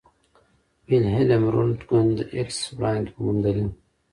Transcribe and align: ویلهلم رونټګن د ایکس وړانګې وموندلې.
ویلهلم 0.87 1.43
رونټګن 1.53 2.07
د 2.17 2.19
ایکس 2.35 2.59
وړانګې 2.77 3.11
وموندلې. 3.15 3.65